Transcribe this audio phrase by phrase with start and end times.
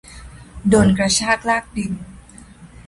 [0.69, 1.91] โดนกระชากลากดึง